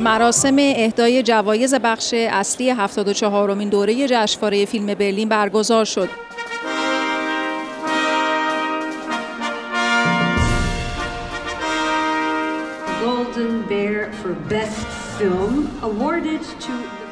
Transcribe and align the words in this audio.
مراسم 0.00 0.56
اهدای 0.58 1.22
جوایز 1.22 1.74
بخش 1.74 2.14
اصلی 2.14 2.70
74 2.70 3.54
مین 3.54 3.68
دوره 3.68 4.08
جشنواره 4.08 4.64
فیلم 4.64 4.86
برلین 4.86 5.28
برگزار 5.28 5.84
شد. 5.84 6.08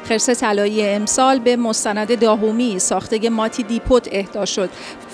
خرس 0.03 0.29
طلایی 0.29 0.85
امسال 0.85 1.39
به 1.39 1.55
مستند 1.55 2.19
داهومی 2.19 2.79
ساخته 2.79 3.29
ماتی 3.29 3.63
دیپوت 3.63 4.09
اهدا 4.11 4.45
شد 4.45 4.69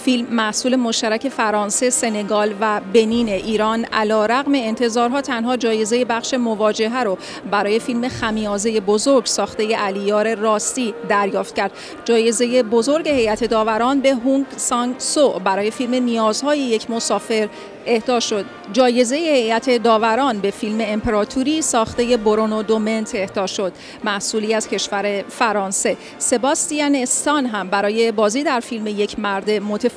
فیلم 0.05 0.27
محصول 0.31 0.75
مشترک 0.75 1.29
فرانسه، 1.29 1.89
سنگال 1.89 2.53
و 2.61 2.81
بنین 2.93 3.29
ایران 3.29 3.85
علا 3.85 4.25
رقم 4.25 4.51
انتظارها 4.55 5.21
تنها 5.21 5.57
جایزه 5.57 6.05
بخش 6.05 6.33
مواجهه 6.33 7.03
رو 7.03 7.17
برای 7.51 7.79
فیلم 7.79 8.07
خمیازه 8.07 8.79
بزرگ 8.79 9.25
ساخته 9.25 9.75
علیار 9.75 10.35
راستی 10.35 10.93
دریافت 11.09 11.55
کرد. 11.55 11.71
جایزه 12.05 12.63
بزرگ 12.63 13.09
هیئت 13.09 13.43
داوران 13.43 13.99
به 13.99 14.15
هونگ 14.15 14.45
سانگ 14.57 14.95
سو 14.97 15.29
برای 15.29 15.71
فیلم 15.71 15.93
نیازهای 15.93 16.59
یک 16.59 16.89
مسافر 16.89 17.49
اهدا 17.87 18.19
شد. 18.19 18.45
جایزه 18.73 19.15
هیئت 19.15 19.69
داوران 19.69 20.39
به 20.39 20.51
فیلم 20.51 20.77
امپراتوری 20.81 21.61
ساخته 21.61 22.17
برونو 22.17 22.63
دومنت 22.63 23.15
اهدا 23.15 23.47
شد. 23.47 23.73
محصولی 24.03 24.53
از 24.53 24.67
کشور 24.67 25.23
فرانسه. 25.29 25.97
سباستیان 26.17 26.95
استان 26.95 27.45
هم 27.45 27.69
برای 27.69 28.11
بازی 28.11 28.43
در 28.43 28.59
فیلم 28.59 28.87
یک 28.87 29.19
مرد 29.19 29.49
متفاوت 29.51 29.94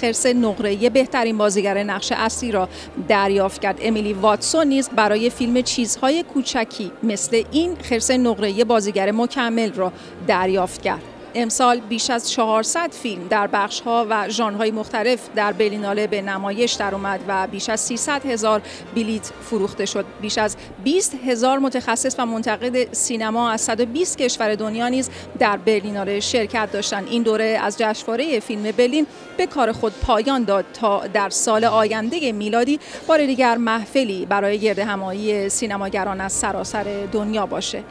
خرس 0.00 0.26
نقره 0.26 0.90
بهترین 0.90 1.38
بازیگر 1.38 1.82
نقش 1.82 2.12
اصلی 2.12 2.52
را 2.52 2.68
دریافت 3.08 3.60
کرد. 3.60 3.78
امیلی 3.82 4.12
واتسون 4.12 4.66
نیز 4.66 4.88
برای 4.88 5.30
فیلم 5.30 5.62
چیزهای 5.62 6.22
کوچکی 6.22 6.92
مثل 7.02 7.42
این 7.52 7.76
خرس 7.82 8.10
نقره 8.10 8.64
بازیگر 8.64 9.10
مکمل 9.10 9.72
را 9.72 9.92
دریافت 10.26 10.82
کرد. 10.82 11.17
امسال 11.34 11.80
بیش 11.80 12.10
از 12.10 12.30
400 12.30 12.92
فیلم 12.92 13.28
در 13.28 13.46
بخش 13.46 13.80
ها 13.80 14.06
و 14.10 14.28
ژانرهای 14.28 14.70
مختلف 14.70 15.20
در 15.36 15.52
برلیناله 15.52 16.06
به 16.06 16.22
نمایش 16.22 16.72
در 16.72 16.94
اومد 16.94 17.20
و 17.28 17.46
بیش 17.46 17.68
از 17.68 17.80
300 17.80 18.26
هزار 18.26 18.62
بلیت 18.94 19.30
فروخته 19.42 19.86
شد. 19.86 20.04
بیش 20.20 20.38
از 20.38 20.56
20 20.84 21.14
هزار 21.26 21.58
متخصص 21.58 22.14
و 22.18 22.26
منتقد 22.26 22.94
سینما 22.94 23.50
از 23.50 23.60
120 23.60 24.18
کشور 24.18 24.54
دنیا 24.54 24.88
نیز 24.88 25.10
در 25.38 25.56
برلیناله 25.56 26.20
شرکت 26.20 26.72
داشتند. 26.72 27.08
این 27.10 27.22
دوره 27.22 27.58
از 27.62 27.78
جشنواره 27.78 28.40
فیلم 28.40 28.62
برلین 28.62 29.06
به 29.36 29.46
کار 29.46 29.72
خود 29.72 29.92
پایان 29.92 30.44
داد 30.44 30.64
تا 30.74 31.06
در 31.06 31.30
سال 31.30 31.64
آینده 31.64 32.32
میلادی 32.32 32.80
بار 33.06 33.26
دیگر 33.26 33.56
محفلی 33.56 34.26
برای 34.26 34.58
گرد 34.58 34.78
همایی 34.78 35.48
سینماگران 35.48 36.20
از 36.20 36.32
سراسر 36.32 37.06
دنیا 37.12 37.46
باشه. 37.46 37.82